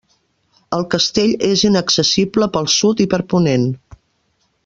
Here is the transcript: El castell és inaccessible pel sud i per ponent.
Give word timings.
El 0.77 0.85
castell 0.93 1.33
és 1.49 1.65
inaccessible 1.69 2.49
pel 2.57 2.71
sud 2.79 3.05
i 3.07 3.09
per 3.13 3.23
ponent. 3.35 3.71